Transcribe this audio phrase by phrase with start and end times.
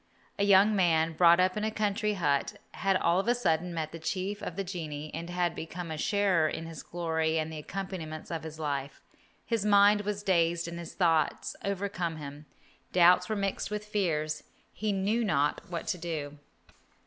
[0.39, 3.91] A young man, brought up in a country hut, had all of a sudden met
[3.91, 7.59] the chief of the genii, and had become a sharer in his glory and the
[7.59, 8.99] accompaniments of his life.
[9.45, 12.47] His mind was dazed and his thoughts overcame him.
[12.91, 14.41] Doubts were mixed with fears.
[14.73, 16.39] He knew not what to do.